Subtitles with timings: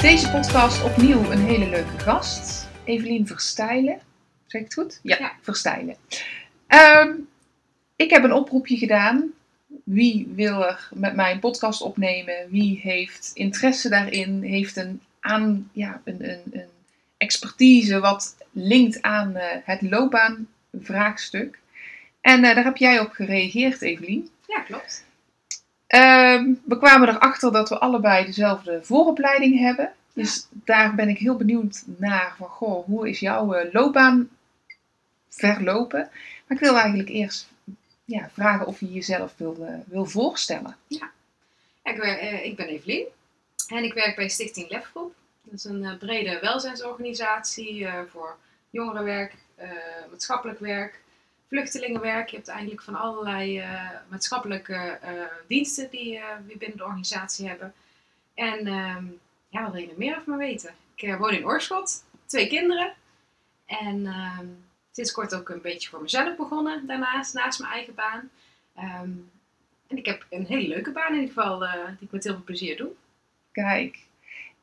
[0.00, 2.68] Deze podcast opnieuw een hele leuke gast.
[2.84, 4.00] Evelien Verstijlen.
[4.46, 5.00] Zeg ik het goed?
[5.02, 5.32] Ja, Ja.
[5.42, 5.96] Verstijlen.
[6.66, 7.12] Ehm,
[7.96, 9.30] ik heb een oproepje gedaan.
[9.84, 12.34] Wie wil er met mij een podcast opnemen?
[12.50, 14.42] Wie heeft interesse daarin?
[14.42, 16.68] Heeft een, aan, ja, een, een, een
[17.16, 21.58] expertise wat linkt aan eh, het loopbaanvraagstuk?
[22.20, 24.28] En eh, daar heb jij op gereageerd, Evelien.
[24.46, 25.04] Ja, klopt.
[25.86, 29.92] Ehm, we kwamen erachter dat we allebei dezelfde vooropleiding hebben.
[30.12, 34.28] Dus daar ben ik heel benieuwd naar van, goh, hoe is jouw eh, loopbaan
[35.28, 36.10] verlopen?
[36.46, 37.48] Maar ik wil eigenlijk eerst
[38.04, 40.76] ja, vragen of je jezelf wil, wil voorstellen.
[40.86, 41.10] Ja,
[41.82, 43.06] ik, eh, ik ben Evelien
[43.68, 45.14] en ik werk bij Stichting Lefgroep.
[45.42, 48.36] Dat is een eh, brede welzijnsorganisatie voor
[48.70, 49.34] jongerenwerk,
[50.10, 51.00] maatschappelijk werk,
[51.48, 52.28] vluchtelingenwerk.
[52.28, 55.12] Je hebt eigenlijk van allerlei eh, maatschappelijke eh,
[55.48, 57.74] diensten die eh, we binnen de organisatie hebben.
[58.34, 59.04] En ehm,
[59.48, 60.74] ja, wat wil je nog meer over me weten?
[60.94, 62.92] Ik eh, woon in Oorschot, twee kinderen.
[63.66, 64.46] En ehm,
[64.92, 68.30] sinds kort ook een beetje voor mezelf begonnen daarnaast, naast mijn eigen baan.
[68.74, 69.10] Ehm,
[69.86, 72.32] en ik heb een hele leuke baan in ieder geval, eh, die ik met heel
[72.32, 72.90] veel plezier doe.
[73.52, 73.98] Kijk.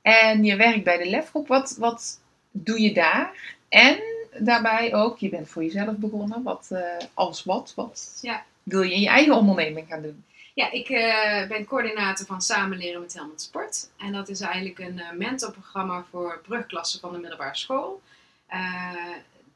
[0.02, 1.48] En je werkt bij de Lefgroep.
[1.48, 3.56] Wat, wat doe je daar?
[3.70, 4.00] En
[4.40, 6.44] daarbij ook, je bent voor jezelf begonnen.
[6.44, 6.82] Wat, eh,
[7.14, 7.74] als wat?
[7.76, 8.46] Wat Ja.
[8.64, 10.24] wil je in je eigen onderneming gaan doen?
[10.54, 13.90] Ja, ik eh, ben coördinator van Samenleren met Helmut Sport.
[13.98, 18.02] En dat is eigenlijk een eh, mentorprogramma voor brugklassen van de middelbare school.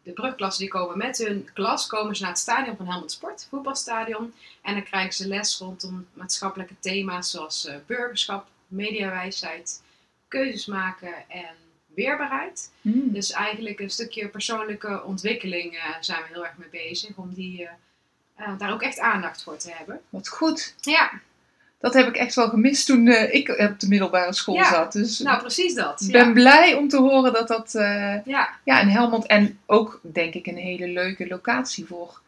[0.03, 3.47] De brugklassen die komen met hun klas komen ze naar het stadion van Helmut Sport,
[3.49, 4.33] voetbalstadion.
[4.61, 9.83] En dan krijgen ze les rondom maatschappelijke thema's zoals burgerschap, mediawijsheid,
[10.27, 11.55] keuzes maken en
[12.03, 12.71] weerbaarheid.
[12.81, 13.13] Hmm.
[13.13, 17.15] Dus eigenlijk een stukje persoonlijke ontwikkeling eh, zijn we heel erg mee bezig.
[17.15, 17.71] Om die, eh,
[18.47, 20.01] eh, daar ook echt aandacht voor te hebben.
[20.09, 20.73] Wat goed.
[20.81, 21.11] Ja,
[21.79, 24.69] Dat heb ik echt wel gemist toen ik op de middelbare school Ja.
[24.69, 24.91] zat.
[24.91, 26.01] Dus nou precies dat.
[26.01, 26.23] ik Ja.
[26.23, 27.69] ben blij om te horen dat dat
[28.25, 32.21] Ja, ja, in Helmond en ook denk ik een hele leuke locatie voor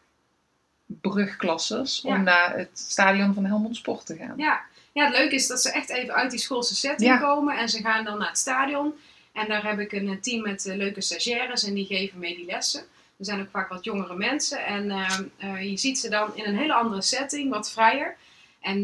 [0.86, 2.14] brugklassers Ja.
[2.14, 4.34] om naar het stadion van Helmond Sport te gaan.
[4.36, 4.60] ja.
[4.92, 7.16] ja, het leuke is dat ze echt even uit die schoolse setting Ja.
[7.18, 7.58] komen.
[7.58, 8.92] En ze gaan dan naar het stadion.
[9.32, 12.36] En daar heb ik een eh, team met eh, leuke stagiaires en die geven mee
[12.36, 12.80] die lessen.
[13.18, 14.64] Er zijn ook vaak wat jongere mensen.
[14.64, 14.90] En
[15.36, 18.16] eh, je ziet ze dan in een hele andere setting, wat vrijer.
[18.60, 18.82] En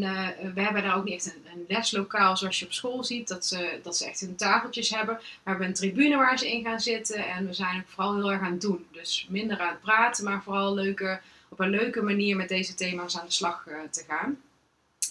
[0.53, 3.27] we hebben daar ook niet echt een, een leslokaal zoals je op school ziet.
[3.27, 5.13] Dat ze, dat ze echt hun tafeltjes hebben.
[5.15, 7.27] Maar we hebben een tribune waar ze in gaan zitten.
[7.27, 8.87] En we zijn ook vooral heel erg aan het doen.
[8.91, 11.19] Dus minder aan het praten, maar vooral leuke,
[11.49, 14.37] op een leuke manier met deze thema's aan de slag te gaan.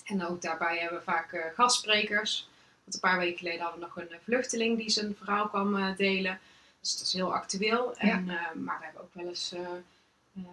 [0.06, 2.48] En ook daarbij hebben we vaak eh, gastsprekers.
[2.86, 5.76] Want een paar weken geleden hadden we nog een eh, vluchteling die zijn verhaal kwam
[5.76, 6.40] eh, delen.
[6.80, 7.96] Dus dat is heel actueel.
[7.96, 9.54] En, eh, maar we hebben ook wel eens
[10.34, 10.46] een,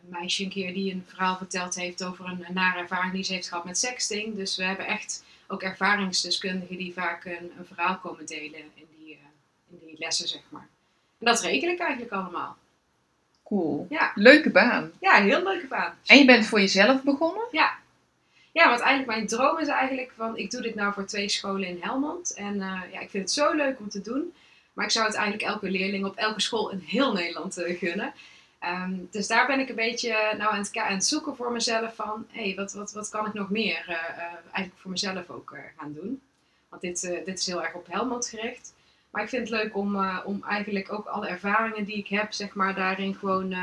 [0.00, 3.32] meisje een keer die een verhaal verteld heeft over een, een nare ervaring die ze
[3.32, 4.36] heeft gehad met sexting.
[4.36, 9.18] Dus we hebben echt ook ervaringsdeskundigen die vaak een, een verhaal komen delen in die,
[9.70, 10.68] in die lessen, zeg maar.
[11.18, 12.56] En dat reken ik eigenlijk allemaal.
[13.44, 13.86] Cool.
[13.90, 14.92] Ja, Leuke baan.
[15.00, 15.94] ja een heel leuke baan.
[16.06, 17.44] En je bent voor jezelf begonnen?
[17.50, 17.80] Ja.
[18.52, 21.68] Ja, want eigenlijk mijn droom is eigenlijk van, ik doe dit nou voor twee scholen
[21.68, 22.34] in Helmond.
[22.34, 24.34] En eh, ja, ik vind het zo leuk om te doen.
[24.72, 28.12] Maar ik zou het eigenlijk elke leerling op elke school in heel Nederland eh, gunnen.
[28.58, 32.42] Ehm, dus daar ben ik een beetje nou aan het, zoeken voor mezelf van, hé,
[32.44, 36.22] hey, wat, wat, wat kan ik nog meer eh, eigenlijk voor mezelf ook gaan doen.
[36.68, 38.74] Want dit, dit is heel erg op Helmond gericht.
[39.10, 42.54] Maar ik vind het leuk om, om eigenlijk ook alle ervaringen die ik heb, zeg
[42.54, 43.54] maar, daarin gewoon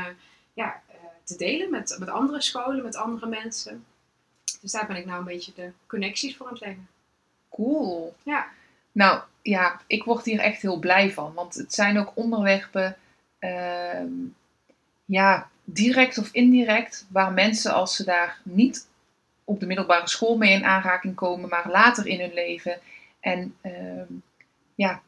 [0.54, 0.82] ja,
[1.24, 3.84] te delen met, met andere scholen, met andere mensen.
[4.60, 6.88] Dus daar ben ik nou een beetje de connecties voor aan het leggen.
[7.50, 8.14] Cool.
[8.22, 8.46] Ja.
[8.92, 11.32] Nou ja, ik word hier echt heel blij van.
[11.34, 12.96] Want het zijn ook onderwerpen,
[13.38, 14.12] ehm,
[15.04, 18.88] ja, direct of indirect, waar mensen als ze daar niet
[19.44, 22.78] op de middelbare school mee in aanraking komen, maar later in hun leven.
[23.20, 24.12] En ehm,
[24.74, 25.02] ja,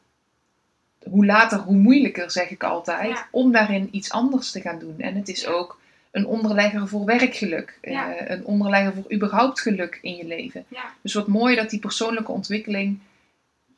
[1.09, 3.27] hoe later, hoe moeilijker, zeg ik altijd, Ja.
[3.31, 4.99] om daarin iets anders te gaan doen.
[4.99, 5.79] En het is ook
[6.13, 8.15] een onderlegger voor werkgeluk, Ja.
[8.15, 10.65] eh, een onderlegger voor überhaupt geluk in je leven.
[10.67, 12.99] Ja, Dus wat mooi dat die persoonlijke ontwikkeling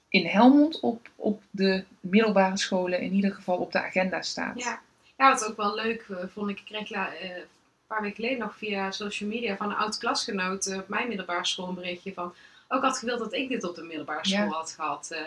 [0.09, 4.59] in Helmond op, op de middelbare scholen in ieder geval op de agenda staat.
[4.63, 4.81] ja.
[5.17, 7.43] ja wat ook wel leuk eh, vond, ik kreeg eh, een
[7.87, 11.67] paar weken geleden nog via social media van een oud klasgenoot op mijn middelbare school
[11.67, 12.33] een berichtje van...
[12.67, 14.51] Ook had gewild dat ik dit op de middelbare school Ja.
[14.51, 15.07] had gehad.
[15.11, 15.19] eh.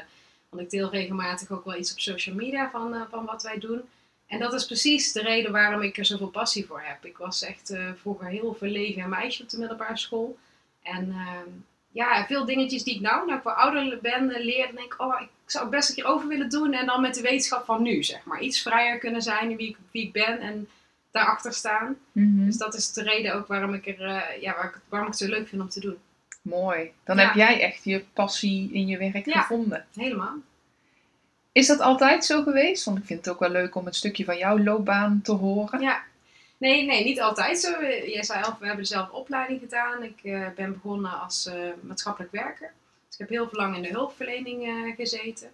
[0.48, 3.80] Want ik deel regelmatig ook wel iets op social media van, van wat wij doen.
[4.28, 7.04] En dat is precies de reden waarom ik er zoveel passie voor heb.
[7.04, 10.38] Ik was echt uh, vroeger heel verlegen meisje op de middelbare school.
[10.82, 11.48] En ehm,
[11.90, 14.66] ja, veel dingetjes die ik nou, nou ik wat ouder ben, uh, leer.
[14.74, 16.72] denk ik, oh, ik zou het best een keer over willen doen.
[16.72, 18.40] En dan met de wetenschap van nu, zeg maar.
[18.40, 20.68] Iets vrijer kunnen zijn in wie ik, wie ik ben en
[21.10, 21.96] daarachter staan.
[22.12, 22.44] Mhm.
[22.44, 25.18] Dus dat is de reden ook waarom ik, er, eh, ja, waar ik, waarom ik
[25.18, 25.96] het zo leuk vind om te doen.
[26.42, 26.90] Mooi.
[27.04, 27.24] Dan Ja.
[27.26, 29.40] heb jij echt je passie in je werk Ja.
[29.40, 29.86] gevonden.
[29.94, 30.34] Helemaal.
[31.58, 32.84] Is dat altijd zo geweest?
[32.84, 35.80] Want ik vind het ook wel leuk om een stukje van jouw loopbaan te horen.
[35.80, 36.02] Ja.
[36.58, 37.70] Nee, nee, niet altijd zo.
[38.06, 40.02] Jij zei al, we hebben dezelfde opleiding gedaan.
[40.02, 42.72] Ik eh, ben begonnen als eh, maatschappelijk werker.
[43.06, 45.48] Dus ik heb heel veel lang in de hulpverlening eh, gezeten.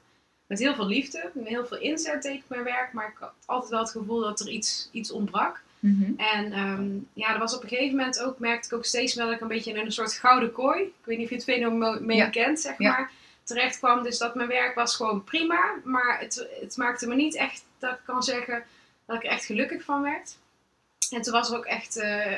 [0.47, 2.93] Met heel veel liefde, met heel veel inzet deed ik mijn werk.
[2.93, 5.63] Maar ik had altijd wel het gevoel dat er iets, iets ontbrak.
[5.79, 6.13] Mhm.
[6.17, 9.27] En ehm, ja, er was op een gegeven moment ook, merkte ik ook steeds wel
[9.27, 11.45] dat ik een beetje in een soort gouden kooi, ik weet niet of je het
[11.45, 12.29] fenomeen Ja.
[12.29, 13.09] kent, zeg Ja.
[13.45, 14.03] Terecht kwam.
[14.03, 17.93] Dus dat mijn werk was gewoon prima, maar het, het maakte me niet echt, dat
[17.93, 18.65] ik kan zeggen,
[19.07, 20.37] dat ik er echt gelukkig van werd.
[21.11, 22.33] En toen was er ook echt, eh,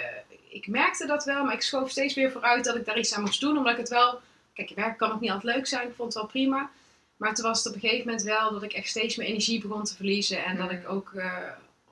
[0.48, 3.22] ik merkte dat wel, maar ik schoof steeds weer vooruit dat ik daar iets aan
[3.22, 4.20] moest doen, omdat ik het wel,
[4.54, 6.70] kijk, je werk kan ook niet altijd leuk zijn, ik vond het wel prima.
[7.16, 9.60] Maar toen was het op een gegeven moment wel dat ik echt steeds meer energie
[9.60, 10.44] begon te verliezen.
[10.44, 11.48] En dat ik ook, eh,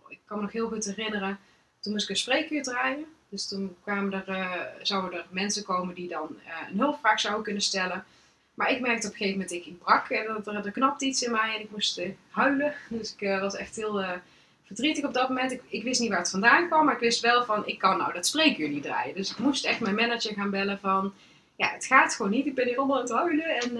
[0.09, 1.39] ik kan me nog heel goed herinneren,
[1.81, 3.05] toen moest ik een spreekuur draaien.
[3.29, 6.39] Dus toen kwamen er, eh, zouden er mensen komen die dan
[6.71, 8.05] een hulpvraag zouden kunnen stellen.
[8.55, 11.05] Maar ik merkte op een gegeven moment, ik, ik brak en dat er, er knapte
[11.05, 12.75] iets in mij en ik moest eh, huilen.
[12.89, 14.11] Dus ik eh, was echt heel eh,
[14.67, 15.53] verdrietig op dat moment.
[15.53, 17.99] Ik, ik wist niet waar het vandaan kwam, maar ik wist wel van, ik kan
[17.99, 19.15] nou dat spreekuur niet draaien.
[19.15, 21.15] Dus ik moest echt mijn manager gaan bellen van,
[21.57, 22.47] ja, het gaat gewoon niet.
[22.47, 23.77] Ik ben hier allemaal aan het huilen en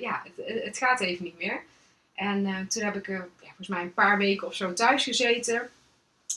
[0.00, 1.60] ja, het, het gaat even niet meer.
[2.14, 5.70] En toen heb ik ja, volgens mij een paar weken of zo thuis gezeten.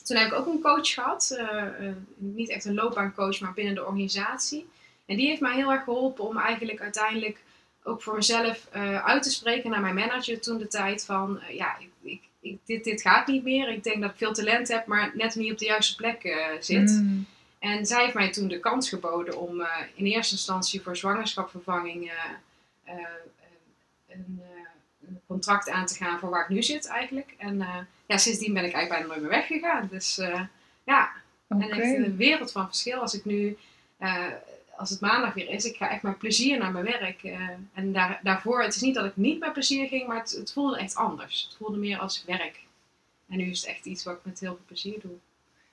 [0.03, 1.35] Toen heb ik ook een coach gehad.
[1.37, 4.69] eh, eh, niet echt een loopbaancoach, maar binnen de organisatie.
[5.05, 7.39] En die heeft mij heel erg geholpen om eigenlijk uiteindelijk
[7.83, 11.41] ook voor mezelf eh, uit te spreken naar mijn manager toen de tijd van...
[11.41, 13.69] eh, ja, ik, ik, ik- dit, dit gaat niet meer.
[13.69, 16.45] Ik denk dat ik veel talent heb, maar net niet op de juiste plek eh,
[16.59, 16.89] zit.
[16.89, 17.25] Mm.
[17.59, 19.61] En zij heeft mij toen de kans geboden om
[19.95, 22.11] in eerste instantie voor zwangerschapvervanging
[24.07, 24.41] een,
[25.07, 27.33] een contract aan te gaan voor waar ik nu zit eigenlijk.
[27.37, 27.57] En
[28.05, 29.87] ja, sindsdien ben ik eigenlijk bijna nooit meer weggegaan.
[29.91, 30.15] Dus
[30.83, 31.11] ja,
[31.49, 31.63] Oké.
[31.63, 33.57] en echt een wereld van verschil als ik nu,
[34.81, 37.23] als het maandag weer is, ik ga echt met plezier naar mijn werk.
[37.23, 37.39] eh,
[37.73, 40.53] en daar, daarvoor, het is niet dat ik niet met plezier ging, maar het, het
[40.53, 41.43] voelde echt anders.
[41.49, 42.59] Het voelde meer als werk.
[43.29, 45.11] En nu is het echt iets wat ik met heel veel plezier doe.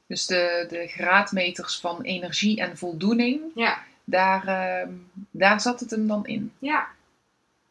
[0.07, 3.83] Dus de, de graadmeters van energie en voldoening, Ja.
[4.05, 4.93] daar, ehm,
[5.31, 6.53] daar zat het hem dan in.
[6.59, 6.89] Ja,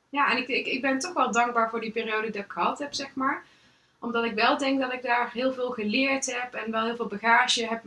[0.10, 2.80] ja en ik, ik, ik ben toch wel dankbaar voor die periode dat ik gehad
[2.80, 3.44] heb, zeg maar.
[4.00, 7.08] Omdat ik wel denk dat ik daar heel veel geleerd heb en wel heel veel
[7.08, 7.84] bagage heb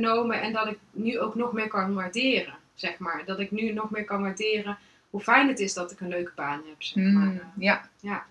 [0.00, 0.40] meegenomen.
[0.40, 3.22] en dat ik nu ook nog meer kan waarderen, zeg maar.
[3.26, 4.78] Dat ik nu nog meer kan waarderen
[5.10, 7.26] hoe fijn het is dat ik een leuke baan heb, zeg maar.
[7.26, 7.88] Mm, ja.
[8.00, 8.26] Ja.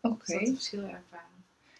[0.00, 0.24] Oké.
[0.38, 1.24] Dus dat verschil ervaren.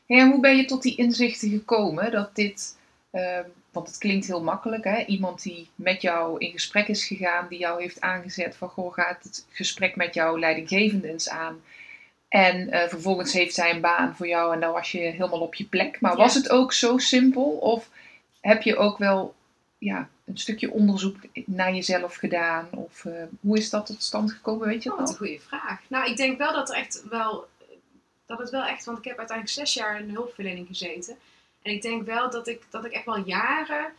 [0.07, 2.77] Hey, en hoe ben je tot die inzichten gekomen dat dit,
[3.11, 5.05] ehm, want het klinkt heel makkelijk, hè?
[5.05, 9.23] iemand die met jou in gesprek is gegaan, die jou heeft aangezet van goh, gaat
[9.23, 11.61] het gesprek met jouw leidinggevende eens aan.
[12.29, 15.55] En eh, vervolgens heeft zij een baan voor jou en dan was je helemaal op
[15.55, 16.01] je plek.
[16.01, 16.17] Maar Ja.
[16.17, 17.45] was het ook zo simpel?
[17.45, 17.89] Of
[18.47, 19.35] heb je ook wel
[19.79, 22.69] ja, een stukje onderzoek naar jezelf gedaan?
[22.71, 24.67] Of eh, hoe is dat tot stand gekomen?
[24.67, 25.81] Weet je Oh, dat een goede vraag.
[25.89, 27.47] Nou, ik denk wel dat er echt wel.
[28.27, 28.85] Dat het wel echt.
[28.85, 31.17] Want ik heb uiteindelijk zes jaar in de hulpverlening gezeten.
[31.63, 33.93] En ik denk wel dat ik, dat ik echt wel jaren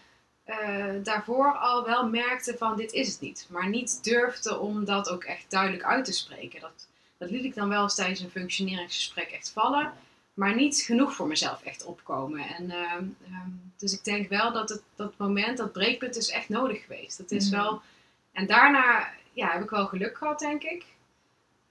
[0.43, 3.47] eh, daarvoor al wel merkte van dit is het niet.
[3.49, 6.59] Maar niet durfde om dat ook echt duidelijk uit te spreken.
[6.59, 6.87] Dat,
[7.17, 9.93] dat liet ik dan wel eens tijdens een functioneringsgesprek echt vallen.
[10.37, 12.39] Maar niet genoeg voor mezelf echt opkomen.
[12.47, 16.49] En, ehm, ehm, dus ik denk wel dat het, dat moment, dat breekpunt is echt
[16.49, 17.17] nodig geweest.
[17.17, 17.55] Dat is Mhm.
[17.61, 17.81] wel...
[18.31, 20.85] En daarna ja, heb ik wel geluk gehad, denk ik.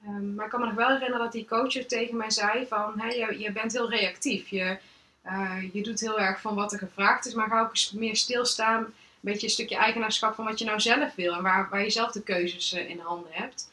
[0.04, 3.00] Ehm, maar ik kan me nog wel herinneren dat die coach tegen mij zei van...
[3.00, 4.48] Hey, je, je bent heel reactief.
[4.48, 4.78] Je,
[5.22, 7.34] eh, je doet heel erg van wat er gevraagd is.
[7.34, 8.82] Maar ga ook eens meer stilstaan.
[8.84, 11.34] Een beetje een stukje eigenaarschap van wat je nou zelf wil.
[11.34, 13.70] En waar, waar je zelf de keuzes eh, in handen hebt.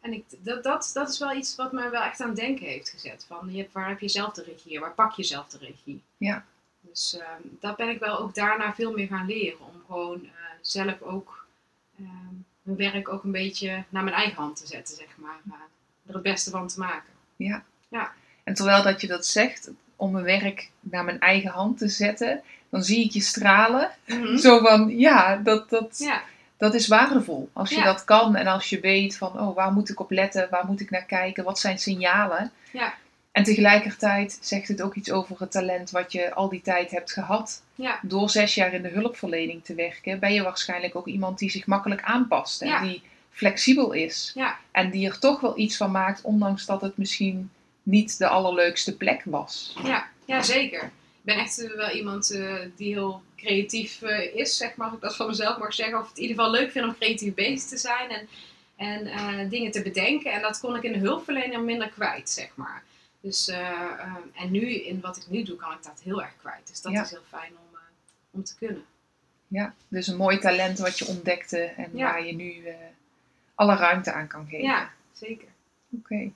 [0.00, 2.66] En ik, dat, dat, dat is wel iets wat mij wel echt aan het denken
[2.66, 3.24] heeft gezet.
[3.28, 4.80] Van, je waar heb je zelf de regie?
[4.80, 6.02] Waar pak je zelf de regie?
[6.16, 6.44] Ja.
[6.80, 9.60] Dus ehm, dat ben ik wel ook daarna veel meer gaan leren.
[9.60, 11.46] Om gewoon eh, zelf ook
[11.98, 15.40] ehm, mijn werk ook een beetje naar mijn eigen hand te zetten, zeg maar.
[15.46, 15.54] Eh,
[16.06, 17.12] er het beste van te maken.
[18.44, 22.42] En terwijl dat je dat zegt, om mijn werk naar mijn eigen hand te zetten,
[22.68, 23.90] dan zie ik je stralen.
[24.36, 26.22] Zo van, ja, dat, dat, Ja,
[26.58, 27.48] dat is waardevol.
[27.52, 27.84] Als je Ja.
[27.84, 30.46] dat kan en als je weet van, oh, waar moet ik op letten?
[30.50, 31.44] Waar moet ik naar kijken?
[31.44, 32.50] Wat zijn signalen?
[32.72, 32.94] Ja.
[33.32, 37.12] En tegelijkertijd zegt het ook iets over het talent wat je al die tijd hebt
[37.12, 37.62] gehad.
[37.74, 41.50] ja, Door zes jaar in de hulpverlening te werken, ben je waarschijnlijk ook iemand die
[41.50, 42.62] zich makkelijk aanpast.
[42.62, 44.32] En die flexibel is.
[44.34, 44.56] Ja.
[44.70, 47.50] En die er toch wel iets van maakt, ondanks dat het misschien
[47.82, 49.76] niet de allerleukste plek was.
[49.84, 50.90] Ja, ja zeker.
[51.28, 54.96] Ik ben echt eh, wel iemand eh, die heel creatief eh, is, zeg maar, als
[54.96, 55.98] ik dat van mezelf mag zeggen.
[55.98, 58.10] Of het in ieder geval leuk vind om creatief bezig te zijn
[58.76, 60.32] en, en dingen te bedenken.
[60.32, 62.82] En dat kon ik in de hulpverlening minder kwijt, zeg maar.
[63.20, 63.48] Dus,
[64.34, 66.68] en nu, in wat ik nu doe, kan ik dat heel erg kwijt.
[66.68, 67.02] Dus dat Ja.
[67.02, 67.78] is heel fijn om,
[68.30, 68.84] om te kunnen.
[69.48, 72.04] Ja, dus een mooi talent wat je ontdekte en Ja.
[72.04, 72.62] waar je nu
[73.54, 74.66] alle ruimte aan kan geven.
[74.66, 75.48] Ja, zeker.
[75.90, 76.30] Oké.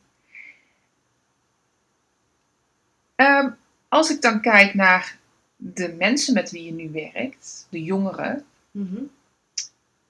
[3.14, 3.50] Ehm,
[3.92, 5.18] als ik dan kijk naar
[5.56, 9.02] de mensen met wie je nu werkt, de jongeren, Mhm.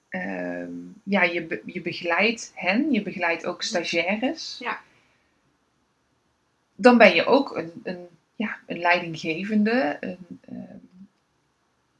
[0.09, 0.71] ehm,
[1.03, 4.55] ja, je, be- je begeleidt hen, je begeleidt ook stagiaires.
[4.59, 4.79] Ja.
[6.75, 9.97] Dan ben je ook een, een, ja, een leidinggevende.
[9.99, 10.77] Een, ehm,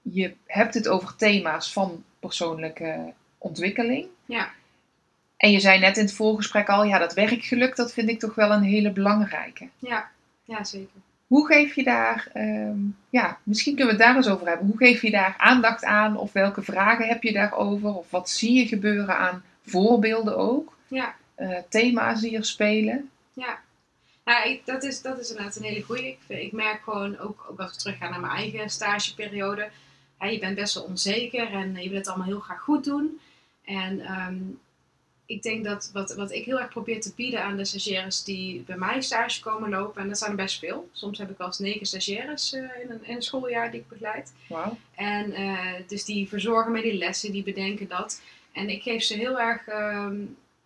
[0.01, 4.07] je hebt het over thema's van persoonlijke ontwikkeling.
[4.25, 4.51] Ja.
[5.37, 8.35] En je zei net in het voorgesprek al, ja, dat werkgeluk, dat vind ik toch
[8.35, 9.69] wel een hele belangrijke.
[9.79, 10.11] Ja,
[10.43, 11.01] ja zeker.
[11.33, 12.77] Hoe geef je daar, ehm,
[13.09, 14.67] ja, misschien kunnen we het daar eens over hebben.
[14.67, 16.17] Hoe geef je daar aandacht aan?
[16.17, 17.95] Of welke vragen heb je daarover?
[17.95, 20.77] Of wat zie je gebeuren aan voorbeelden ook?
[20.87, 21.15] Ja.
[21.35, 23.09] Eh, thema's die er spelen?
[23.33, 23.59] Ja,
[24.25, 26.07] nou, ik, dat, is, dat is inderdaad een hele goeie.
[26.07, 29.69] Ik, ik merk gewoon, ook, ook als ik terug ga naar mijn eigen stageperiode,
[30.17, 33.19] hè, je bent best wel onzeker en je wil het allemaal heel graag goed doen.
[33.65, 34.35] En ehm,
[35.25, 38.61] ik denk dat wat, wat ik heel erg probeer te bieden aan de stagiaires die
[38.61, 40.89] bij mij stage komen lopen, en dat zijn er best veel.
[40.91, 43.87] Soms heb ik wel eens negen stagiaires eh, in, een, in een schooljaar die ik
[43.87, 44.33] begeleid.
[44.47, 44.77] Wauw.
[44.95, 48.21] En eh, dus die verzorgen mij die lessen, die bedenken dat.
[48.51, 49.67] En ik geef ze heel erg.
[49.67, 50.15] ehm,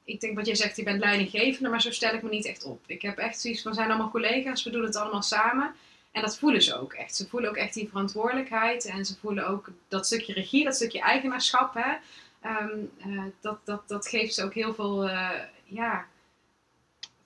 [0.04, 2.64] ik denk wat jij zegt, je bent leidinggevende, maar zo stel ik me niet echt
[2.64, 2.80] op.
[2.86, 5.76] Ik heb echt zoiets van: we zijn allemaal collega's, we doen het allemaal samen.
[6.12, 7.16] En dat voelen ze ook echt.
[7.16, 11.02] Ze voelen ook echt die verantwoordelijkheid en ze voelen ook dat stukje regie, dat stukje
[11.02, 11.74] eigenaarschap.
[11.74, 11.94] Hè?
[12.42, 15.30] Ehm, eh, dat, dat, dat geeft ze ook heel veel eh,
[15.64, 16.06] ja,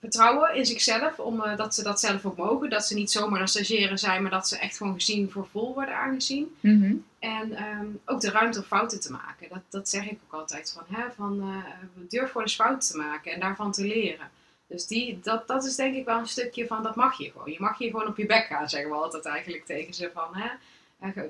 [0.00, 2.70] vertrouwen in zichzelf, omdat dat ze dat zelf ook mogen.
[2.70, 5.74] Dat ze niet zomaar een stagiaire zijn, maar dat ze echt gewoon gezien voor vol
[5.74, 6.56] worden aangezien.
[6.60, 6.94] Mhm.
[7.18, 9.48] En ehm, ook de ruimte om fouten te maken.
[9.48, 12.96] Dat, dat zeg ik ook altijd van, hè, van eh, durf gewoon eens fouten te
[12.96, 14.30] maken en daarvan te leren.
[14.66, 17.52] Dus die, dat, dat is denk ik wel een stukje van, dat mag je gewoon.
[17.52, 20.36] Je mag hier gewoon op je bek gaan, zeggen we altijd eigenlijk tegen ze van,
[20.36, 20.48] hè.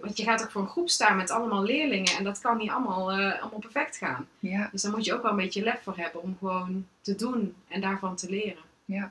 [0.00, 2.70] Want je gaat ook voor een groep staan met allemaal leerlingen en dat kan niet
[2.70, 4.28] allemaal, eh, allemaal perfect gaan.
[4.38, 7.14] Ja, Dus daar moet je ook wel een beetje lef voor hebben om gewoon te
[7.14, 8.62] doen en daarvan te leren.
[8.84, 9.10] Ja.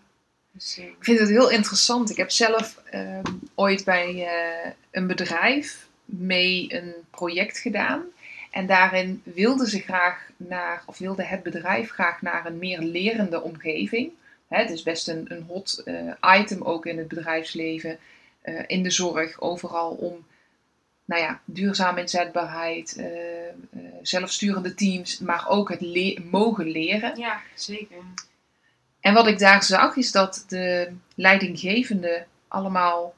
[0.51, 2.10] Dus, eh, ik vind het heel interessant.
[2.10, 3.24] Ik heb zelf ehm,
[3.56, 8.03] ooit bij eh, een bedrijf mee een project gedaan.
[8.51, 13.41] En daarin wilden ze graag naar, of wilde het bedrijf graag naar een meer lerende
[13.41, 14.12] omgeving.
[14.48, 15.84] Hè, het is best een, een hot
[16.39, 17.98] item ook in het bedrijfsleven,
[18.68, 20.25] in de zorg, overal om
[21.12, 23.53] nou ja, duurzame inzetbaarheid, eh, eh,
[24.01, 27.18] zelfsturende teams, maar ook het le- mogen leren.
[27.20, 27.98] ja, zeker.
[29.00, 33.13] En wat ik daar zag is dat de leidinggevenden allemaal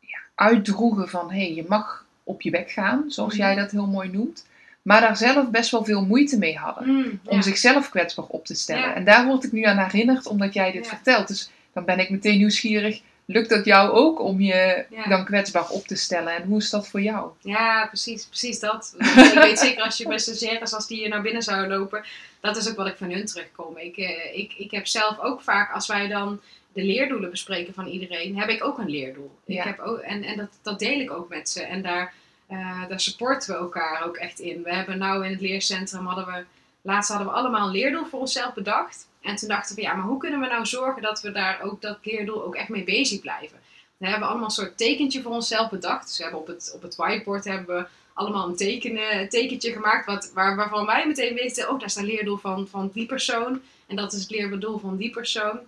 [0.00, 3.42] ja, uitdroegen van hé, hey, je mag op je bek gaan, zoals Mhm.
[3.42, 4.46] jij dat heel mooi noemt.
[4.82, 7.42] Maar daar zelf best wel veel moeite mee hadden Mm, om ja.
[7.42, 8.82] zichzelf kwetsbaar op te stellen.
[8.88, 8.94] Ja.
[8.94, 11.28] En daar word ik nu aan herinnerd omdat jij dit vertelt.
[11.28, 13.00] Dus dan ben ik meteen nieuwsgierig.
[13.32, 15.08] Lukt dat jou ook om je Ja.
[15.08, 16.34] dan kwetsbaar op te stellen?
[16.34, 17.30] En hoe is dat voor jou?
[17.40, 18.94] Ja, precies, precies dat.
[18.98, 22.04] ik weet zeker als je bij stagiaires, als die hier naar binnen zouden lopen,
[22.40, 23.76] dat is ook wat ik van hun terugkom.
[23.78, 26.40] Ik, eh, ik, ik heb zelf ook vaak, als wij dan
[26.72, 29.30] de leerdoelen bespreken van iedereen, heb ik ook een leerdoel.
[29.44, 29.58] Ja.
[29.58, 31.62] Ik heb ook, en en dat, dat deel ik ook met ze.
[31.62, 32.12] En daar,
[32.46, 34.62] eh, daar supporten we elkaar ook echt in.
[34.62, 36.44] We hebben nou in het leercentrum, hadden we,
[36.82, 39.08] laatst hadden we allemaal een leerdoel voor onszelf bedacht.
[39.20, 41.80] En toen dachten we, ja, maar hoe kunnen we nou zorgen dat we daar ook
[41.80, 43.58] dat leerdoel ook echt mee bezig blijven?
[43.96, 46.06] We hebben allemaal een soort tekentje voor onszelf bedacht.
[46.06, 50.06] Dus we hebben op het, op het whiteboard hebben we allemaal een tekenen, tekentje gemaakt
[50.06, 53.62] wat, waar, waarvan wij meteen weten, oh, daar is een leerdoel van, van die persoon.
[53.86, 55.58] En dat is het leerdoel van die persoon.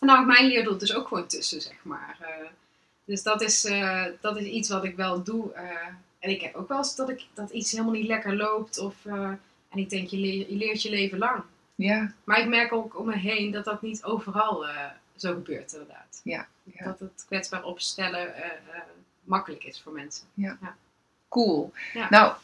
[0.00, 2.16] En dan mijn leerdoel dus ook gewoon tussen, zeg maar.
[2.20, 2.46] Eh,
[3.04, 5.52] dus dat is, eh, dat is iets wat ik wel doe.
[5.52, 5.86] eh,
[6.18, 8.78] en ik heb ook wel eens dat, ik, dat iets helemaal niet lekker loopt.
[8.78, 8.94] Of,
[9.72, 11.42] en ik denk, je, leer- je leert je leven lang.
[11.74, 14.84] Ja, Maar ik merk ook om me heen dat dat niet overal eh,
[15.16, 16.20] zo gebeurt, inderdaad.
[16.24, 16.84] Ja, ja.
[16.84, 18.80] Dat het kwetsbaar opstellen eh, eh,
[19.24, 20.24] makkelijk is voor mensen.
[21.28, 21.72] cool.
[21.92, 22.06] Ja.
[22.10, 22.34] Nou,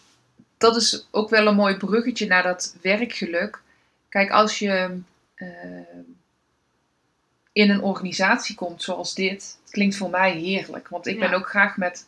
[0.58, 3.62] dat is ook wel een mooi bruggetje naar dat werkgeluk.
[4.08, 4.99] Kijk, als je
[7.52, 10.88] in een organisatie komt zoals dit, het klinkt voor mij heerlijk.
[10.88, 11.20] Want ik Ja.
[11.28, 12.06] ben ook graag met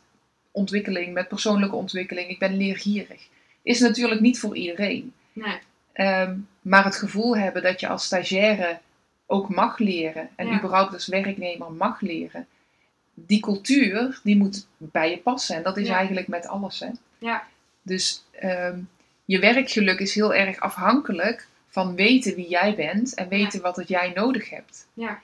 [0.51, 2.29] ontwikkeling, met persoonlijke ontwikkeling.
[2.29, 3.29] Ik ben leergierig.
[3.63, 5.13] Is natuurlijk niet voor iedereen.
[5.33, 5.59] Nee.
[5.93, 8.79] Ehm, maar het gevoel hebben dat je als stagiaire
[9.27, 10.59] ook mag leren en Ja.
[10.59, 12.47] überhaupt als werknemer mag leren.
[13.15, 15.57] Die cultuur, die moet bij je passen.
[15.57, 15.97] En dat is Ja.
[15.97, 16.81] eigenlijk met alles.
[16.81, 16.89] Hè?
[17.19, 17.47] Ja.
[17.83, 18.79] Dus ehm,
[19.25, 23.89] je werkgeluk is heel erg afhankelijk van weten wie jij bent en weten wat het
[23.89, 24.87] jij nodig hebt.
[24.95, 25.21] Ja.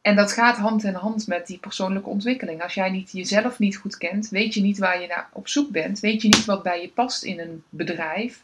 [0.00, 2.62] En dat gaat hand in hand met die persoonlijke ontwikkeling.
[2.62, 5.70] Als jij niet jezelf niet goed kent, weet je niet waar je naar op zoek
[5.70, 8.42] bent, weet je niet wat bij je past in een bedrijf,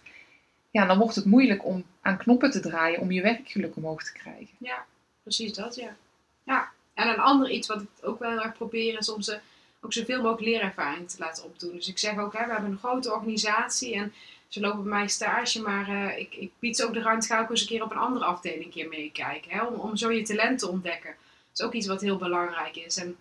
[0.71, 4.13] ja, dan wordt het moeilijk om aan knoppen te draaien om je werkgeluk omhoog te
[4.13, 4.57] krijgen.
[4.59, 4.85] Ja,
[5.23, 5.97] precies dat, ja.
[6.45, 9.39] Ja, en een ander iets wat ik ook wel heel erg probeer is om ze
[9.81, 11.73] ook zoveel mogelijk leerervaring te laten opdoen.
[11.73, 14.13] Dus ik zeg ook, hè, we hebben een grote organisatie en
[14.49, 17.41] ze lopen bij mij stage, maar eh, ik, ik bied ze ook de ruimte, ga
[17.41, 19.67] ook eens een keer op een andere afdeling een keer meekijken.
[19.67, 21.15] Om, om zo je talent te ontdekken.
[21.57, 22.97] Is ook iets wat heel belangrijk is.
[22.97, 23.17] En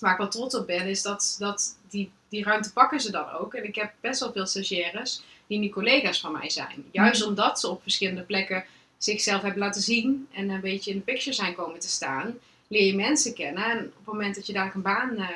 [0.00, 3.30] waar ik wel trots op ben, is dat, dat die, die ruimte pakken ze dan
[3.30, 3.54] ook.
[3.54, 6.84] En ik heb best wel veel stagiaires die nu collega's van mij zijn.
[6.90, 8.64] Juist omdat ze op verschillende plekken
[8.98, 12.86] zichzelf hebben laten zien en een beetje in de picture zijn komen te staan, leer
[12.86, 13.64] je mensen kennen.
[13.64, 15.28] En op het moment dat je daar een baan uh,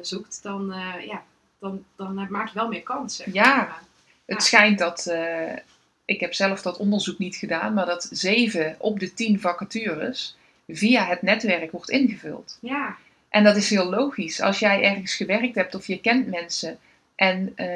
[0.00, 1.22] zoekt, dan, uh, ja,
[1.58, 3.32] dan, dan maak je wel meer kansen.
[3.32, 3.78] Ja,
[4.26, 5.52] het schijnt dat, uh,
[6.04, 10.36] ik heb zelf dat onderzoek niet gedaan, maar dat zeven op de tien vacatures
[10.68, 12.58] via het netwerk wordt ingevuld.
[12.60, 12.96] Ja.
[13.28, 14.40] En dat is heel logisch.
[14.40, 16.78] Als jij ergens gewerkt hebt of je kent mensen
[17.14, 17.66] en uh,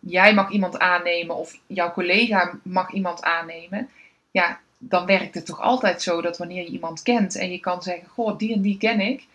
[0.00, 3.88] jij mag iemand aannemen of jouw collega mag iemand aannemen,
[4.30, 7.82] ja, dan werkt het toch altijd zo dat wanneer je iemand kent en je kan
[7.82, 9.26] zeggen: Goh, die en die ken ik,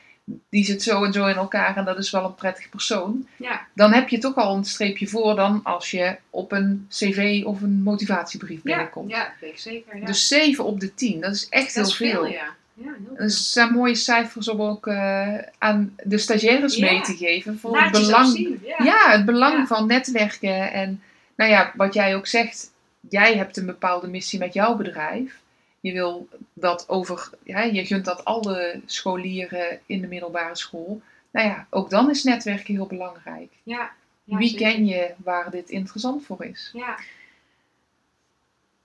[0.50, 3.28] die zit zo en zo in elkaar en dat is wel een prettig persoon.
[3.38, 3.68] Ja.
[3.74, 7.62] Dan heb je toch al een streepje voor dan als je op een cv of
[7.62, 9.10] een motivatiebrief binnenkomt.
[9.10, 9.98] Ja, dat weet ik zeker.
[9.98, 10.06] Ja.
[10.06, 12.26] Dus 7 op de 10, dat is echt dat heel is veel, veel.
[12.26, 12.56] ja.
[12.84, 17.60] Ja, zijn mooie cijfers om ook eh, aan de stagiaires mee te geven.
[17.60, 18.62] Voor Laat het belang, zien.
[18.66, 18.86] Ja.
[18.86, 20.72] ja, het belang van netwerken.
[20.72, 21.04] En
[21.36, 22.72] nou ja, wat jij ook zegt,
[23.10, 25.40] jij hebt een bepaalde missie met jouw bedrijf.
[25.80, 31.02] Je wil dat over, ja, je gunt dat alle scholieren in de middelbare school.
[31.32, 33.52] Nou ja, ook dan is netwerken heel belangrijk.
[33.64, 33.92] Ja.
[34.24, 34.72] Ja, Wie zeker.
[34.72, 36.70] ken je waar dit interessant voor is?
[36.74, 36.98] Ja.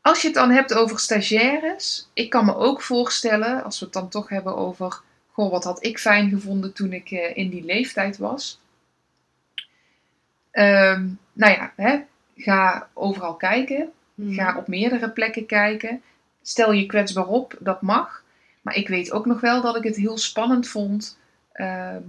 [0.06, 3.94] Als je het dan hebt over stagiaires, ik kan me ook voorstellen, als we het
[3.94, 5.00] dan toch hebben over,
[5.32, 8.60] goh, wat had ik fijn gevonden toen ik eh, in die leeftijd was.
[10.50, 11.98] Ehm, nou ja, hè,
[12.36, 14.34] ga overal kijken, Mhm.
[14.34, 16.02] ga op meerdere plekken kijken,
[16.42, 18.22] stel je kwetsbaar op, dat mag.
[18.62, 21.18] Maar ik weet ook nog wel dat ik het heel spannend vond.
[21.52, 22.02] ehm,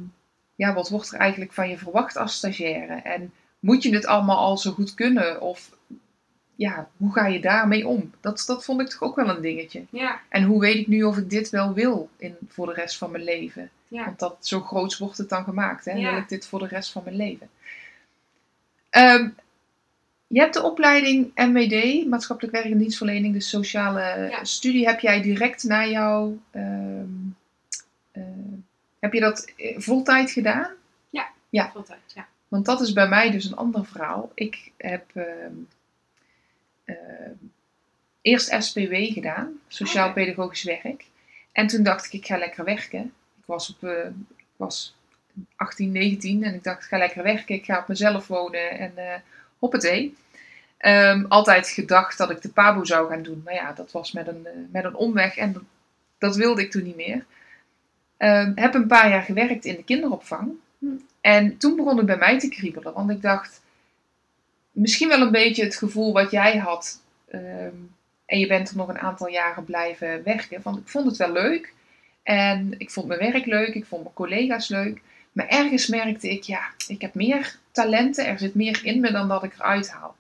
[0.56, 2.94] ja, wat wordt er eigenlijk van je verwacht als stagiaire?
[2.94, 5.42] En moet je het allemaal al zo goed kunnen?
[5.42, 5.70] Of
[6.58, 8.12] ja, hoe ga je daarmee om?
[8.22, 9.86] Dat, dat vond ik toch ook wel een dingetje.
[9.90, 10.20] Ja.
[10.30, 13.12] En hoe weet ik nu of ik dit wel wil in, voor de rest van
[13.12, 13.70] mijn leven?
[13.88, 14.06] Ja.
[14.06, 15.86] Want dat, zo groot wordt het dan gemaakt.
[15.86, 15.92] Hè?
[15.92, 16.10] Ja.
[16.10, 17.50] Wil ik dit voor de rest van mijn leven?
[18.90, 19.30] Ehm,
[20.28, 24.44] je hebt de opleiding MWD, Maatschappelijk Werk en Dienstverlening, de sociale Ja.
[24.44, 24.86] studie.
[24.88, 26.38] Heb jij direct na jouw...
[26.52, 27.06] ehm,
[28.12, 28.24] eh,
[29.00, 30.70] heb je dat eh, voltijd gedaan?
[31.50, 31.72] Ja.
[31.74, 32.28] Altijd, ja.
[32.48, 34.32] Want dat is bij mij dus een ander verhaal.
[34.34, 35.54] Ik heb ehm,
[38.22, 40.24] eerst SPW gedaan, Sociaal Oké.
[40.24, 41.06] Pedagogisch Werk.
[41.52, 43.14] En toen dacht ik, ik ga lekker werken.
[43.38, 44.96] Ik was, op, eh, ik was
[45.56, 47.56] 18, 19 en ik dacht, ik ga lekker werken.
[47.56, 49.20] Ik ga op mezelf wonen en eh
[49.60, 50.16] hoppatee.
[50.78, 53.42] Ehm, altijd gedacht dat ik de PABO zou gaan doen.
[53.46, 55.64] Maar ja, dat was met een, eh, met een omweg en dat,
[56.18, 57.26] dat wilde ik toen niet meer.
[58.18, 60.52] Ehm, heb een paar jaar gewerkt in de kinderopvang.
[60.80, 60.86] Hm.
[61.22, 62.94] En toen begon het bij mij te kriebelen.
[62.94, 63.62] Want ik dacht,
[64.78, 67.02] misschien wel een beetje het gevoel wat jij had.
[67.28, 67.76] ehm,
[68.26, 70.62] en je bent er nog een aantal jaren blijven werken.
[70.64, 71.74] Want ik vond het wel leuk.
[72.24, 73.74] En ik vond mijn werk leuk.
[73.76, 75.02] Ik vond mijn collega's leuk.
[75.32, 78.26] Maar ergens merkte ik, ja, ik heb meer talenten.
[78.26, 80.16] Er zit meer in me dan dat ik eruit haal.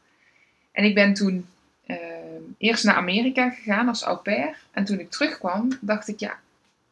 [0.72, 1.48] En ik ben toen
[1.86, 4.58] ehm, eerst naar Amerika gegaan als au pair.
[4.72, 6.40] En toen ik terugkwam, dacht ik, ja,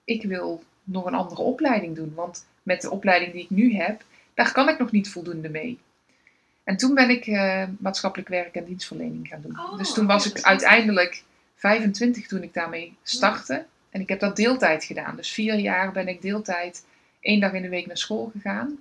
[0.04, 2.13] ik wil nog een andere opleiding doen.
[2.15, 5.80] Want met de opleiding die ik nu heb, daar kan ik nog niet voldoende mee.
[6.65, 9.60] En toen ben ik eh, maatschappelijk werk en dienstverlening gaan doen.
[9.60, 11.23] Oh, dus toen was ik uiteindelijk
[11.56, 13.65] 25 toen ik daarmee startte.
[13.89, 15.15] En ik heb dat deeltijd gedaan.
[15.15, 16.86] Dus vier jaar ben ik deeltijd
[17.19, 18.80] één dag in de week naar school gegaan.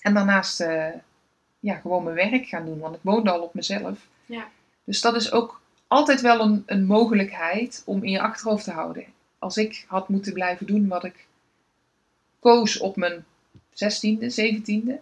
[0.00, 0.88] En daarnaast eh,
[1.60, 3.98] ja, gewoon mijn werk gaan doen, want ik woonde al op mezelf.
[4.26, 4.48] Ja.
[4.84, 9.04] Dus dat is ook altijd wel een, een mogelijkheid om in je achterhoofd te houden.
[9.38, 11.26] Als ik had moeten blijven doen wat ik
[12.38, 13.24] koos op mijn
[13.70, 14.92] 16e, 17e,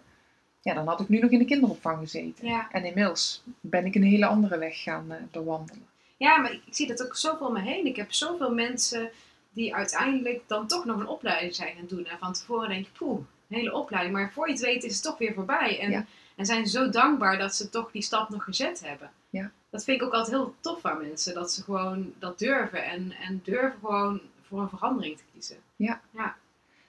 [0.61, 2.47] ja, dan had ik nu nog in de kinderopvang gezeten.
[2.47, 2.67] Ja.
[2.71, 5.85] En inmiddels ben ik een hele andere weg gaan eh, bewandelen.
[6.17, 7.85] Ja, maar ik, ik zie dat ook zoveel om me heen.
[7.85, 9.09] Ik heb zoveel mensen
[9.53, 12.05] die uiteindelijk dan toch nog een opleiding zijn gaan doen.
[12.05, 14.15] En van tevoren denk je, poeh, een hele opleiding.
[14.15, 15.79] Maar voor je het weet is het toch weer voorbij.
[15.79, 16.05] En, Ja.
[16.35, 19.11] en zijn zo dankbaar dat ze toch die stap nog gezet hebben.
[19.29, 19.51] Ja.
[19.69, 21.33] Dat vind ik ook altijd heel tof aan mensen.
[21.33, 22.85] Dat ze gewoon dat durven.
[22.85, 25.57] En, en durven gewoon voor een verandering te kiezen.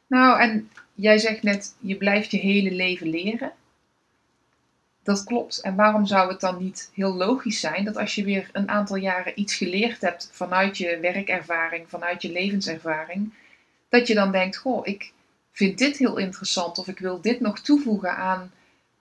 [0.06, 3.52] Nou, en jij zegt net, je blijft je hele leven leren.
[5.02, 5.60] Dat klopt.
[5.60, 8.96] En waarom zou het dan niet heel logisch zijn dat als je weer een aantal
[8.96, 13.32] jaren iets geleerd hebt vanuit je werkervaring, vanuit je levenservaring,
[13.88, 15.12] dat je dan denkt: Goh, ik
[15.52, 18.52] vind dit heel interessant of ik wil dit nog toevoegen aan,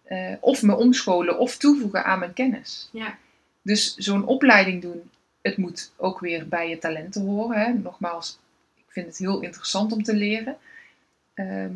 [0.04, 2.90] eh, of me omscholen of toevoegen aan mijn kennis.
[2.92, 3.18] Ja.
[3.62, 5.10] Dus zo'n opleiding doen,
[5.42, 7.60] het moet ook weer bij je talenten horen.
[7.60, 7.74] Hè?
[7.74, 8.40] Nogmaals,
[8.76, 10.58] ik vind het heel interessant om te leren.
[11.34, 11.74] Ehm,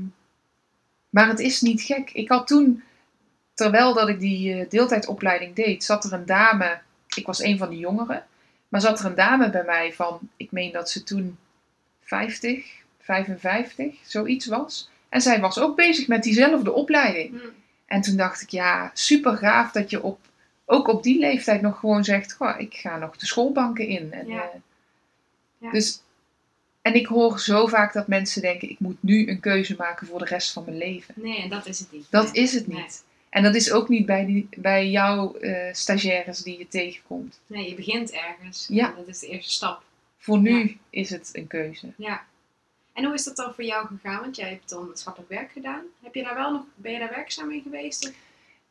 [1.09, 2.09] maar het is niet gek.
[2.11, 2.83] Ik had toen,
[3.55, 6.79] terwijl dat ik die uh, deeltijdopleiding deed, zat er een dame,
[7.15, 8.25] ik was een van de jongeren,
[8.67, 11.37] maar zat er een dame bij mij van, ik meen dat ze toen
[12.01, 12.65] 50,
[13.01, 14.89] 55, zoiets was.
[15.09, 17.29] En zij was ook bezig met diezelfde opleiding.
[17.29, 17.47] Hm.
[17.85, 20.19] En toen dacht ik, ja, super gaaf dat je op,
[20.65, 24.11] ook op die leeftijd nog gewoon zegt, goh, ik ga nog de schoolbanken in.
[24.13, 24.41] En, Ja.
[24.41, 24.47] eh,
[25.57, 25.71] Ja.
[25.71, 26.01] Dus,
[26.81, 30.19] en ik hoor zo vaak dat mensen denken, ik moet nu een keuze maken voor
[30.19, 31.13] de rest van mijn leven.
[31.17, 32.07] Nee, en dat is het niet.
[32.09, 32.43] Dat Nee.
[32.43, 32.77] is het niet.
[32.77, 32.87] Nee.
[33.35, 37.39] En dat is ook niet bij, die, bij jouw eh, stagiaires die je tegenkomt.
[37.47, 38.67] Nee, je begint ergens.
[38.69, 38.93] Ja.
[38.97, 39.83] Dat is de eerste stap.
[40.17, 41.93] Voor nu is het een keuze.
[41.97, 42.23] Ja.
[42.93, 44.21] En hoe is dat dan voor jou gegaan?
[44.21, 45.83] Want jij hebt dan maatschappelijk werk gedaan.
[46.03, 48.13] Heb je daar wel nog, ben je daar werkzaam in geweest?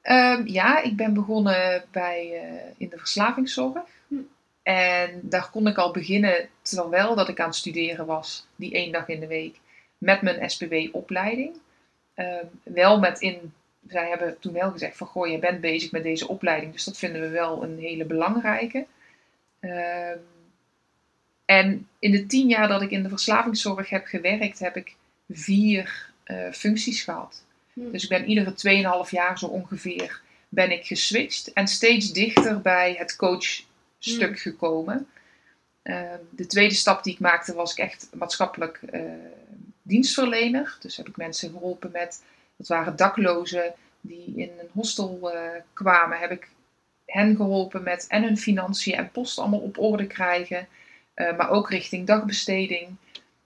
[0.00, 3.84] Ehm, ja, ik ben begonnen bij, eh, in de verslavingszorg.
[4.08, 4.14] Hm.
[4.62, 8.92] En daar kon ik al beginnen terwijl dat ik aan het studeren was, die één
[8.92, 9.60] dag in de week,
[9.98, 11.56] met mijn SPW-opleiding.
[12.14, 13.52] Ehm, wel met in,
[13.88, 16.98] zij hebben toen wel gezegd van, goh, je bent bezig met deze opleiding, dus dat
[16.98, 18.86] vinden we wel een hele belangrijke.
[19.60, 20.18] Ehm,
[21.44, 24.94] en in de tien jaar dat ik in de verslavingszorg heb gewerkt, heb ik
[25.30, 27.44] vier eh, functies gehad.
[27.72, 27.90] Hm.
[27.90, 32.94] Dus ik ben iedere 2,5 jaar zo ongeveer ben ik geswitcht en steeds dichter bij
[32.98, 34.36] het coachstuk Mm.
[34.36, 35.08] gekomen.
[35.82, 39.00] Ehm, de tweede stap die ik maakte was ik echt maatschappelijk eh,
[39.82, 40.76] dienstverlener.
[40.80, 42.22] Dus heb ik mensen geholpen met,
[42.56, 45.40] dat waren daklozen die in een hostel eh,
[45.72, 46.48] kwamen, heb ik
[47.06, 50.68] hen geholpen met en hun financiën en post allemaal op orde krijgen.
[51.14, 52.96] Eh, maar ook richting dagbesteding.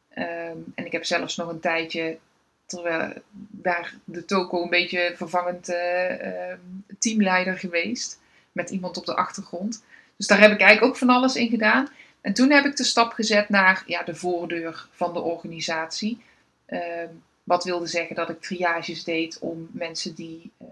[0.08, 2.18] Ehm, en ik heb zelfs nog een tijdje
[2.66, 3.12] terwijl
[3.50, 6.58] daar de toko een beetje vervangend eh, ehm,
[6.98, 8.20] teamleider geweest.
[8.52, 9.84] Met iemand op de achtergrond.
[10.16, 11.88] Dus daar heb ik eigenlijk ook van alles in gedaan.
[12.20, 16.20] En toen heb ik de stap gezet naar ja, de voordeur van de organisatie.
[16.66, 17.08] Ehm,
[17.48, 20.66] wat wilde zeggen dat ik triages deed om mensen die eh,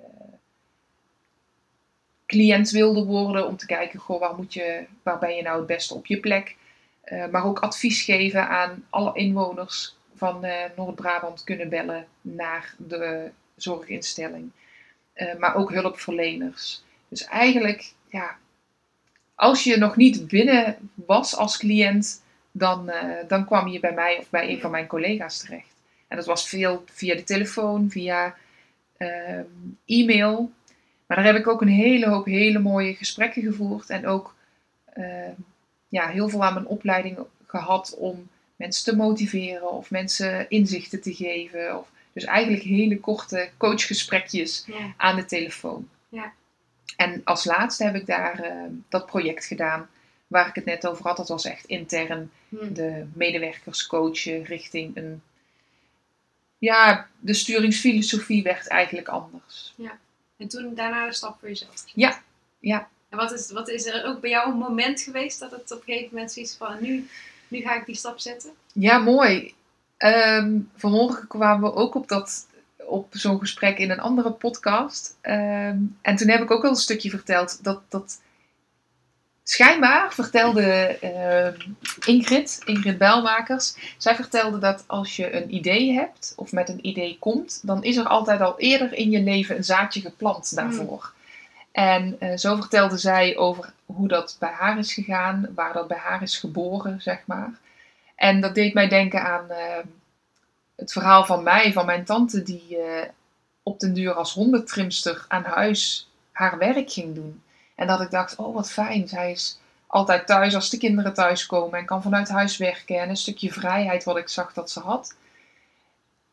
[2.26, 3.46] cliënt wilden worden.
[3.46, 6.20] Om te kijken, goh, waar, moet je, waar ben je nou het beste op je
[6.20, 6.56] plek?
[7.00, 13.30] Eh, maar ook advies geven aan alle inwoners van eh, Noord-Brabant kunnen bellen naar de
[13.56, 14.50] zorginstelling.
[15.38, 16.82] Maar ook hulpverleners.
[17.08, 18.36] Dus eigenlijk, ja,
[19.34, 22.90] als je nog niet binnen was als cliënt, dan,
[23.28, 25.75] dan kwam je bij mij of bij een van mijn collega's terecht.
[26.08, 28.36] En dat was veel via de telefoon, via
[28.96, 29.44] ehm,
[29.86, 30.52] e-mail.
[31.06, 33.90] Maar daar heb ik ook een hele hoop hele mooie gesprekken gevoerd.
[33.90, 34.34] En ook
[34.92, 35.32] ehm,
[35.88, 41.14] ja, heel veel aan mijn opleiding gehad om mensen te motiveren of mensen inzichten te
[41.14, 41.78] geven.
[41.78, 44.94] Of, dus eigenlijk hele korte coachgesprekjes Ja.
[44.96, 45.88] aan de telefoon.
[46.08, 46.32] Ja.
[46.96, 48.52] En als laatste heb ik daar eh,
[48.88, 49.88] dat project gedaan
[50.26, 51.16] waar ik het net over had.
[51.16, 52.72] Dat was echt intern Hm.
[52.72, 55.22] de medewerkers coachen richting een...
[56.58, 59.74] Ja, de sturingsfilosofie werd eigenlijk anders.
[60.36, 61.84] En toen daarna de stap voor jezelf.
[61.94, 62.22] Ja,
[62.58, 62.88] ja.
[63.08, 65.78] En wat is, wat is er ook bij jou een moment geweest dat het op
[65.78, 67.08] een gegeven moment zoiets van nu,
[67.48, 68.50] nu ga ik die stap zetten?
[68.72, 69.54] Ja, mooi.
[69.96, 75.16] Ehm, vanmorgen kwamen we ook op, dat, op zo'n gesprek in een andere podcast.
[75.20, 78.20] Ehm, en toen heb ik ook al een stukje verteld dat, dat
[79.48, 81.54] schijnbaar vertelde ehm,
[82.04, 87.16] Ingrid, Ingrid Bijlmakers, zij vertelde dat als je een idee hebt of met een idee
[87.20, 91.12] komt, dan is er altijd al eerder in je leven een zaadje geplant daarvoor.
[91.72, 95.98] En eh, zo vertelde zij over hoe dat bij haar is gegaan, waar dat bij
[95.98, 97.50] haar is geboren, zeg maar.
[98.14, 99.84] En dat deed mij denken aan eh,
[100.76, 103.08] het verhaal van mij, van mijn tante, die eh,
[103.62, 107.42] op den duur als hondentrimster aan huis haar werk ging doen.
[107.76, 111.78] En dat ik dacht, oh wat fijn, zij is altijd thuis als de kinderen thuiskomen
[111.78, 113.00] en kan vanuit huis werken.
[113.00, 115.14] En een stukje vrijheid wat ik zag dat ze had.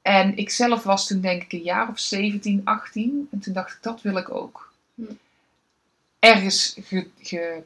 [0.01, 3.27] En ik zelf was toen denk ik een jaar of 17, 18.
[3.31, 4.71] En toen dacht ik, dat wil ik ook.
[4.95, 5.03] Hm.
[6.19, 7.63] Ergens ge, ge-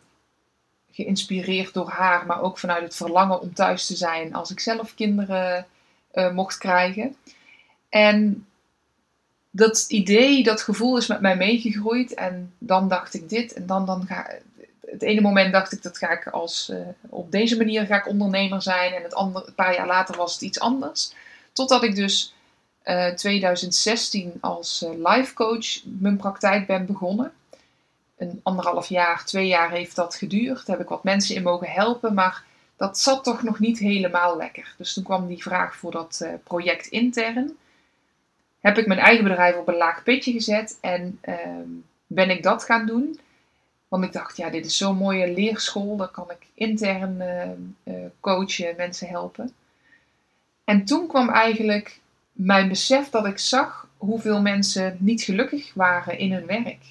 [0.91, 4.95] geïnspireerd door haar, maar ook vanuit het verlangen om thuis te zijn als ik zelf
[4.95, 5.67] kinderen
[6.11, 7.15] eh, mocht krijgen.
[7.89, 8.47] En
[9.51, 12.13] dat idee, dat gevoel is met mij meegegroeid.
[12.13, 13.53] En dan dacht ik dit.
[13.53, 14.29] En dan, dan ga
[14.81, 16.79] Het ene moment dacht ik dat ga ik als eh,
[17.09, 18.93] op deze manier ga ik ondernemer zijn.
[18.93, 21.13] En het andere, een paar jaar later was het iets anders.
[21.53, 22.33] Totdat ik dus
[22.87, 27.31] eh, 2016 als eh, life coach mijn praktijk ben begonnen.
[28.17, 30.65] Een anderhalf jaar, twee jaar heeft dat geduurd.
[30.65, 32.43] Daar heb ik wat mensen in mogen helpen, maar
[32.77, 34.73] dat zat toch nog niet helemaal lekker.
[34.77, 37.57] Dus toen kwam die vraag voor dat eh, project intern.
[38.67, 41.69] Heb ik mijn eigen bedrijf op een laag pitje gezet en ehm,
[42.07, 43.19] ben ik dat gaan doen.
[43.87, 45.97] Want ik dacht, ja, dit is zo'n mooie leerschool.
[45.97, 47.41] Daar kan ik intern eh,
[47.83, 49.53] eh, coachen, mensen helpen.
[50.63, 51.99] En toen kwam eigenlijk
[52.31, 56.83] mijn besef dat ik zag hoeveel mensen niet gelukkig waren in hun werk.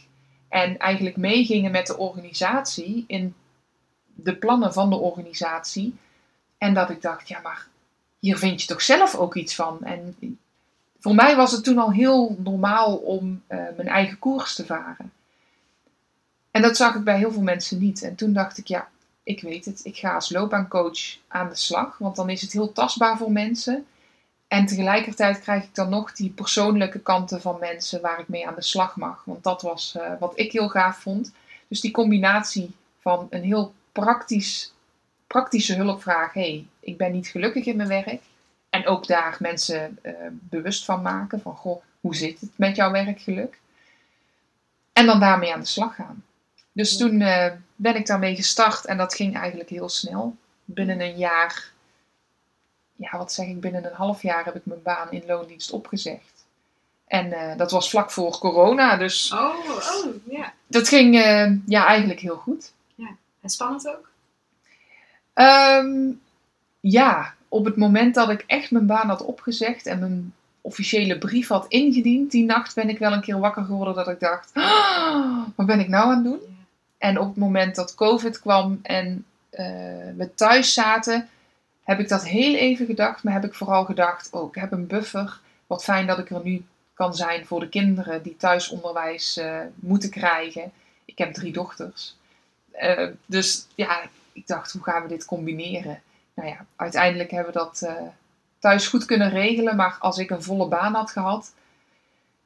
[0.48, 3.34] En eigenlijk meegingen met de organisatie in
[4.14, 5.94] de plannen van de organisatie.
[6.58, 7.66] En dat ik dacht, ja, maar
[8.18, 9.84] hier vind je toch zelf ook iets van.
[9.84, 10.16] En
[11.00, 15.12] voor mij was het toen al heel normaal om uh, mijn eigen koers te varen.
[16.50, 18.02] En dat zag ik bij heel veel mensen niet.
[18.02, 18.88] En toen dacht ik, ja,
[19.22, 19.80] ik weet het.
[19.84, 21.98] Ik ga als loopbaancoach aan de slag.
[21.98, 23.86] Want dan is het heel tastbaar voor mensen.
[24.48, 28.54] En tegelijkertijd krijg ik dan nog die persoonlijke kanten van mensen waar ik mee aan
[28.54, 29.22] de slag mag.
[29.24, 31.32] Want dat was uh, wat ik heel gaaf vond.
[31.68, 34.72] Dus die combinatie van een heel praktisch,
[35.26, 36.32] praktische hulpvraag.
[36.32, 38.22] hey, ik ben niet gelukkig in mijn werk.
[38.76, 41.40] En ook daar mensen uh, bewust van maken.
[41.40, 43.58] Van, goh, hoe zit het met jouw werkgeluk?
[44.92, 46.24] En dan daarmee aan de slag gaan.
[46.72, 50.36] Dus toen uh, ben ik daarmee gestart en dat ging eigenlijk heel snel.
[50.64, 51.72] Binnen een jaar,
[52.96, 56.44] ja wat zeg ik, binnen een half jaar heb ik mijn baan in loondienst opgezegd.
[57.06, 60.52] En uh, dat was vlak voor corona, dus Oh, oh, ja.
[60.66, 62.72] dat ging uh, ja, eigenlijk heel goed.
[63.40, 64.10] En spannend ook?
[65.34, 66.20] Um,
[66.80, 71.48] ja, op het moment dat ik echt mijn baan had opgezegd en mijn officiële brief
[71.48, 75.42] had ingediend, die nacht ben ik wel een keer wakker geworden dat ik dacht, oh,
[75.54, 76.40] wat ben ik nou aan het doen?
[76.98, 79.58] En op het moment dat COVID kwam en uh,
[80.16, 81.28] we thuis zaten,
[81.82, 84.86] heb ik dat heel even gedacht, maar heb ik vooral gedacht, oh, ik heb een
[84.86, 85.40] buffer.
[85.66, 86.64] Wat fijn dat ik er nu
[86.94, 90.72] kan zijn voor de kinderen die thuisonderwijs uh, moeten krijgen.
[91.04, 92.16] Ik heb drie dochters.
[92.82, 96.00] Uh, dus ja, ik dacht, hoe gaan we dit combineren?
[96.36, 97.88] Nou ja, uiteindelijk hebben we dat
[98.58, 99.76] thuis goed kunnen regelen.
[99.76, 101.54] Maar als ik een volle baan had gehad,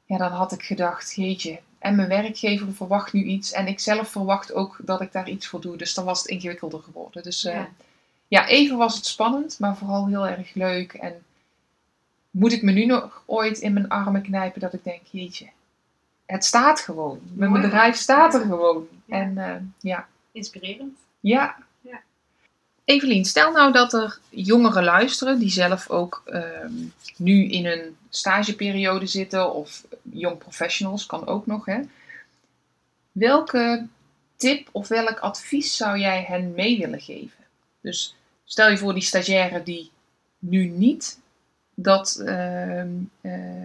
[0.05, 3.51] ja, dan had ik gedacht, jeetje, en mijn werkgever verwacht nu iets.
[3.51, 5.77] En ik zelf verwacht ook dat ik daar iets voor doe.
[5.77, 7.23] Dus dan was het ingewikkelder geworden.
[7.23, 7.69] Dus uh, ja.
[8.27, 8.47] ja.
[8.47, 10.93] even was het spannend, maar vooral heel erg leuk.
[10.93, 11.23] En
[12.31, 15.47] moet ik me nu nog ooit in mijn armen knijpen dat ik denk, jeetje,
[16.25, 17.19] het staat gewoon.
[17.33, 17.61] Mijn Mooi.
[17.61, 18.87] bedrijf staat er gewoon.
[19.05, 19.15] Ja.
[19.15, 20.07] En uh, ja.
[20.31, 20.97] Inspirerend.
[21.19, 21.55] Ja.
[22.91, 29.05] Evelien, stel nou dat er jongeren luisteren die zelf ook um, nu in een stageperiode
[29.05, 31.65] zitten of young professionals kan ook nog.
[31.65, 31.79] Hè?
[33.11, 33.87] Welke
[34.35, 37.45] tip of welk advies zou jij hen mee willen geven?
[37.81, 39.91] Dus stel je voor die stagiaire die
[40.39, 41.19] nu niet
[41.73, 42.91] dat uh, uh,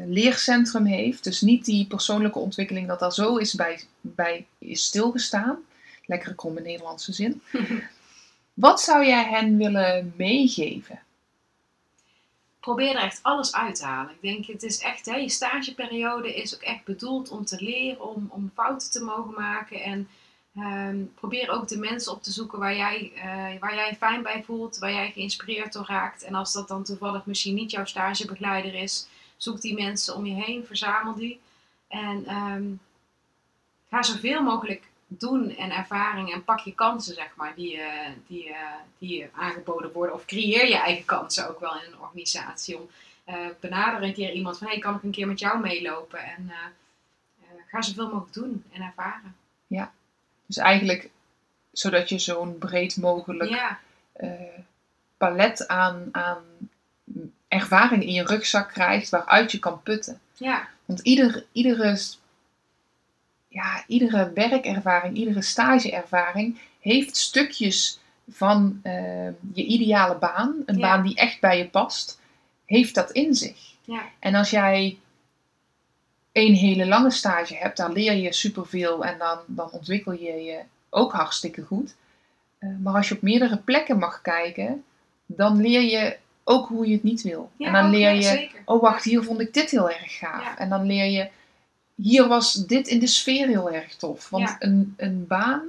[0.07, 5.59] leercentrum heeft, dus niet die persoonlijke ontwikkeling dat daar zo is bij, bij is stilgestaan.
[6.05, 7.43] Lekkere kromme Nederlandse zin.
[8.57, 11.01] Wat zou jij hen willen meegeven?
[12.67, 14.13] probeer er echt alles uit te halen.
[14.13, 18.09] Ik denk, het is echt, hè, je stageperiode is ook echt bedoeld om te leren,
[18.15, 19.83] om, om fouten te mogen maken.
[19.83, 20.09] En
[20.57, 24.43] um, probeer ook de mensen op te zoeken waar jij, uh, waar jij fijn bij
[24.45, 26.23] voelt, waar jij geïnspireerd door raakt.
[26.23, 30.35] En als dat dan toevallig misschien niet jouw stagebegeleider is, zoek die mensen om je
[30.35, 31.41] heen, verzamel die.
[31.89, 32.81] En um,
[33.89, 38.49] ga zoveel mogelijk doen en ervaring en pak je kansen, zeg maar, die, uh, die,
[38.49, 38.57] uh,
[38.99, 40.15] die aangeboden worden.
[40.15, 42.79] Of creëer je eigen kansen ook wel in een organisatie.
[42.79, 42.89] Om
[43.29, 46.19] uh, benader een keer iemand van, hey, kan ik een keer met jou meelopen?
[46.19, 46.51] En
[47.67, 49.37] ga zoveel mogelijk doen en ervaren.
[49.67, 49.93] Ja,
[50.47, 51.11] dus eigenlijk
[51.73, 53.79] zodat je zo'n breed mogelijk ja.
[55.17, 56.39] palet aan, aan
[57.49, 60.21] ervaring in je rugzak krijgt waaruit je kan putten.
[60.35, 60.69] Ja.
[60.85, 62.17] Want ieder, iedere
[63.57, 70.81] ja, iedere werkervaring, iedere stageervaring heeft stukjes van uh, je ideale baan, een ja.
[70.81, 72.21] baan die echt bij je past,
[72.65, 73.75] heeft dat in zich.
[73.85, 74.03] Ja.
[74.19, 74.99] En als jij
[76.33, 80.61] een hele lange stage hebt, dan leer je superveel en dan, dan ontwikkel je je
[80.91, 81.95] ook hartstikke goed.
[82.61, 84.85] Uh, maar als je op meerdere plekken mag kijken,
[85.27, 87.51] dan leer je ook hoe je het niet wil.
[87.57, 88.61] Ja, en dan leer je, zeker.
[88.65, 90.57] oh wacht, hier vond ik dit heel erg gaaf.
[90.57, 91.29] En dan leer je,
[91.97, 94.29] hier was dit in de sfeer heel erg tof.
[94.29, 94.57] Want Ja.
[94.59, 95.63] een, een baan,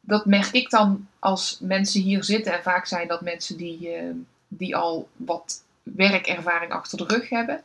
[0.00, 2.52] dat merk ik dan als mensen hier zitten.
[2.52, 4.04] En vaak zijn dat mensen die, eh,
[4.48, 7.62] die al wat werkervaring achter de rug hebben.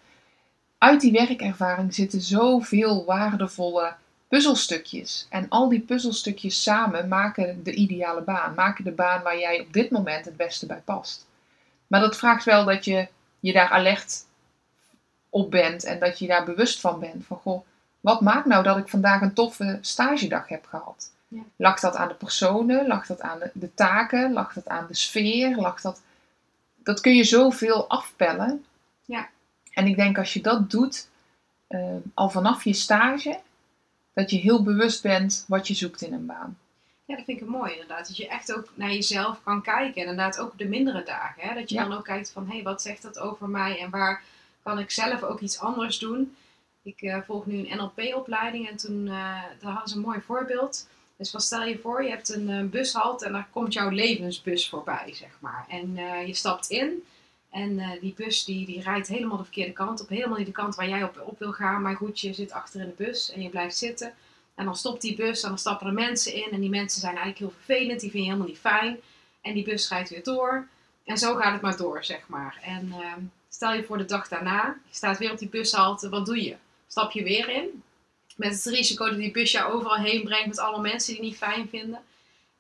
[0.78, 3.94] Uit die werkervaring zitten zoveel waardevolle
[4.28, 5.28] puzzelstukjes.
[5.30, 8.54] En al die puzzelstukjes samen maken de ideale baan.
[8.54, 11.26] Maken de baan waar jij op dit moment het beste bij past.
[11.88, 13.08] Maar dat vraagt wel dat je
[13.40, 14.26] je daar alert
[15.30, 17.26] op bent en dat je daar bewust van bent.
[17.26, 17.66] Van goh,
[18.00, 21.12] wat maakt nou dat ik vandaag een toffe stagedag heb gehad?
[21.28, 21.42] Ja.
[21.56, 22.88] Lag dat aan de personen?
[22.88, 24.34] Lag dat aan de, de taken?
[24.34, 25.56] Lag dat aan de sfeer?
[25.56, 26.02] Lag dat...
[26.84, 28.66] Dat kun je zoveel afpellen.
[29.06, 29.30] Ja.
[29.72, 31.08] En ik denk als je dat doet,
[31.68, 33.40] eh, al vanaf je stage,
[34.14, 36.58] dat je heel bewust bent wat je zoekt in een baan.
[37.06, 38.08] Ja, dat vind ik mooi inderdaad.
[38.08, 40.02] Dat je echt ook naar jezelf kan kijken.
[40.02, 41.42] En inderdaad ook de mindere dagen.
[41.48, 41.54] Hè?
[41.56, 41.84] Dat je Ja.
[41.84, 43.80] dan ook kijkt van, hé, hey, wat zegt dat over mij?
[43.80, 44.24] En waar
[44.68, 46.36] kan ik zelf ook iets anders doen?
[46.84, 50.88] Ik eh, volg nu een NLP-opleiding en toen eh, daar hadden ze een mooi voorbeeld.
[51.18, 54.70] Dus van stel je voor, je hebt een eh, bushalte en daar komt jouw levensbus
[54.70, 55.66] voorbij, zeg maar.
[55.70, 55.96] En
[56.28, 57.04] je stapt in
[57.52, 60.10] en die bus die, die rijdt helemaal de verkeerde kant op.
[60.10, 61.82] Helemaal niet de kant waar jij op, op wil gaan.
[61.82, 64.14] Maar goed, je zit achter in de bus en je blijft zitten.
[64.56, 66.52] En dan stopt die bus en dan stappen er mensen in.
[66.52, 68.00] En die mensen zijn eigenlijk heel vervelend.
[68.00, 68.98] Die vind je helemaal niet fijn.
[69.42, 70.68] En die bus rijdt weer door.
[71.06, 72.60] En zo gaat het maar door, zeg maar.
[72.62, 74.78] En ehm, stel je voor de dag daarna.
[74.90, 76.10] Je staat weer op die bushalte.
[76.10, 76.56] Wat doe je?
[76.88, 77.84] Stap je weer in.
[78.36, 80.48] Met het risico dat die bus jou overal heen brengt.
[80.48, 82.00] Met allemaal mensen die niet fijn vinden.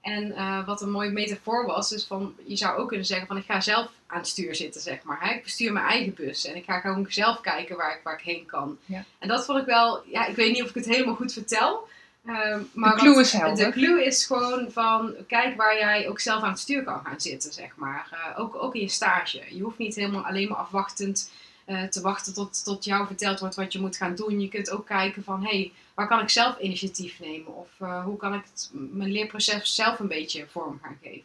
[0.02, 1.90] En eh, wat een mooie metafoor was.
[1.90, 4.82] Dus van, je zou ook kunnen zeggen van ik ga zelf aan het stuur zitten,
[4.82, 5.22] zeg maar.
[5.22, 5.34] Hè?
[5.34, 6.46] Ik bestuur mijn eigen bus.
[6.46, 8.78] En ik ga gewoon zelf kijken waar ik, waar ik heen kan.
[8.86, 9.06] Ja.
[9.20, 10.04] En dat vond ik wel...
[10.06, 11.88] Ja, ik weet niet of ik het helemaal goed vertel.
[12.28, 13.66] Ehm, maar de clue is helder.
[13.66, 17.22] de clue is gewoon van, kijk waar jij ook zelf aan het stuur kan gaan
[17.22, 18.08] zitten, zeg maar.
[18.12, 19.44] Eh, ook, ook in je stage.
[19.50, 21.32] Je hoeft niet helemaal alleen maar afwachtend
[21.66, 24.40] eh, te wachten tot, tot jou verteld wordt wat je moet gaan doen.
[24.40, 27.56] Je kunt ook kijken van, hé, hey, waar kan ik zelf initiatief nemen?
[27.56, 31.22] Of eh, hoe kan ik het, mijn leerproces zelf een beetje vorm gaan geven?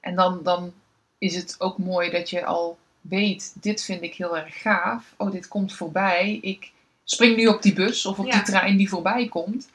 [0.00, 0.72] En dan, dan
[1.18, 5.14] is het ook mooi dat je al weet, dit vind ik heel erg gaaf.
[5.16, 6.38] Oh, dit komt voorbij.
[6.42, 6.70] Ik
[7.10, 8.32] spring nu op die bus of op Ja.
[8.32, 9.68] die trein die voorbij komt.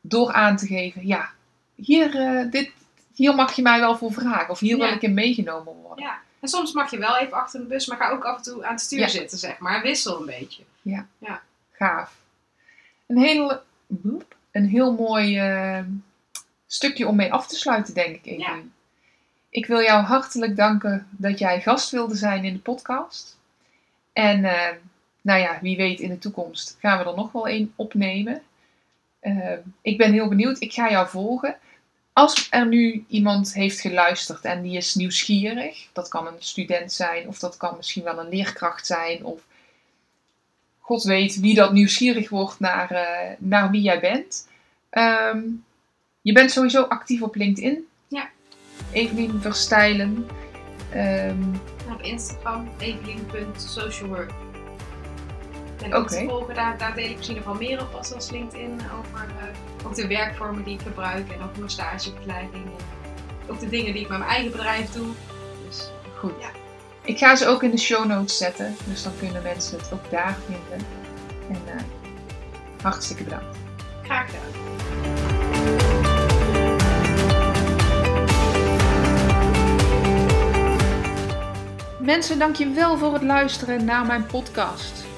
[0.00, 1.30] Door aan te geven, ja,
[1.74, 2.72] hier, eh, dit,
[3.14, 4.50] hier mag je mij wel voor vragen.
[4.50, 4.94] Of hier wil Ja.
[4.94, 6.04] ik in meegenomen worden.
[6.04, 6.18] Ja.
[6.40, 8.64] En soms mag je wel even achter de bus, maar ga ook af en toe
[8.64, 9.08] aan het stuur Ja.
[9.08, 9.82] zitten, zeg maar.
[9.82, 10.62] Wissel een beetje.
[11.72, 12.16] Gaaf.
[13.06, 13.60] Een heel,
[14.50, 15.82] een heel mooi eh,
[16.66, 18.40] stukje om mee af te sluiten, denk ik, Evelien.
[18.46, 18.58] Ja.
[19.50, 23.38] Ik wil jou hartelijk danken dat jij gast wilde zijn in de podcast.
[24.12, 24.76] En eh,
[25.26, 28.42] nou ja, wie weet in de toekomst gaan we er nog wel één opnemen.
[29.20, 30.60] Eh, ik ben heel benieuwd.
[30.60, 31.56] Ik ga jou volgen.
[32.12, 37.28] Als er nu iemand heeft geluisterd en die is nieuwsgierig, dat kan een student zijn
[37.28, 39.40] of dat kan misschien wel een leerkracht zijn of
[40.80, 44.48] God weet wie dat nieuwsgierig wordt naar, eh, naar wie jij bent.
[44.90, 45.42] Ehm,
[46.20, 47.86] je bent sowieso actief op LinkedIn.
[48.08, 48.28] Ja.
[48.92, 50.26] Evelien Verstijlen.
[50.92, 51.54] Ehm,
[51.92, 54.45] op Instagram, evelien.socialwork.
[55.82, 56.28] En ook te Oké.
[56.28, 58.80] volgen, daar, daar deel ik misschien nog wel meer op als, als LinkedIn.
[58.98, 62.64] Over eh, ook de werkvormen die ik gebruik en over mijn stagebegeleiding.
[62.64, 65.06] En ook de dingen die ik met mijn eigen bedrijf doe.
[65.68, 66.32] Dus goed.
[66.40, 66.48] Ja.
[67.04, 68.76] Ik ga ze ook in de show notes zetten.
[68.84, 70.86] Dus dan kunnen mensen het ook daar vinden.
[71.48, 71.82] En eh,
[72.82, 73.56] hartstikke bedankt.
[74.02, 74.64] graag gedaan.
[81.98, 85.05] Mensen, dank je wel voor het luisteren naar mijn podcast.